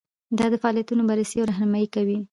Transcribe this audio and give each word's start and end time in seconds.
دا 0.37 0.45
د 0.53 0.55
فعالیتونو 0.61 1.07
بررسي 1.09 1.35
او 1.39 1.49
رهنمایي 1.51 1.87
کوي. 1.95 2.17